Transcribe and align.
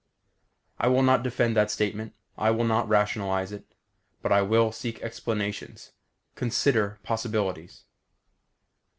_I 0.79 0.87
will 0.87 1.03
not 1.03 1.21
defend 1.21 1.55
that 1.55 1.69
statement. 1.69 2.15
I 2.35 2.49
will 2.49 2.63
not 2.63 2.89
rationalize 2.89 3.51
it. 3.51 3.65
But 4.23 4.31
I 4.31 4.41
will 4.41 4.71
seek 4.71 4.99
explanations; 5.03 5.91
consider 6.33 6.97
possibilities. 7.03 7.83